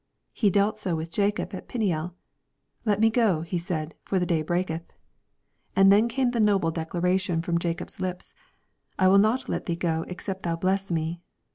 He 0.33 0.49
dealt 0.49 0.79
so 0.79 0.95
with 0.95 1.11
Jacob 1.11 1.53
at 1.53 1.67
Peniel." 1.69 2.15
Let 2.87 2.99
me 2.99 3.11
go,'' 3.11 3.41
He 3.41 3.59
said, 3.59 3.89
^* 4.05 4.07
for 4.07 4.17
the 4.17 4.25
day 4.25 4.41
breaketh." 4.41 4.81
And 5.75 5.91
then 5.91 6.07
came 6.07 6.31
the 6.31 6.39
noble 6.39 6.71
declaration 6.71 7.43
from 7.43 7.59
Jacob's 7.59 7.99
lips," 7.99 8.33
I 8.97 9.07
wUl 9.07 9.19
not 9.19 9.47
let 9.47 9.67
thee 9.67 9.75
go 9.75 10.03
except 10.07 10.41
thou 10.41 10.55
bless 10.55 10.89
me." 10.89 11.21